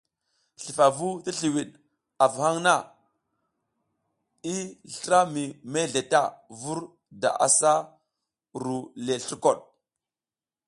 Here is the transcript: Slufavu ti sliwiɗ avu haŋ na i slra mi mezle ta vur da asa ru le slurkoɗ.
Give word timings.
Slufavu 0.61 1.09
ti 1.23 1.31
sliwiɗ 1.37 1.69
avu 2.23 2.39
haŋ 2.45 2.57
na 2.65 2.73
i 4.53 4.55
slra 4.95 5.19
mi 5.33 5.43
mezle 5.71 6.01
ta 6.11 6.21
vur 6.59 6.79
da 7.21 7.29
asa 7.45 7.73
ru 8.63 8.77
le 9.05 9.13
slurkoɗ. 9.23 9.57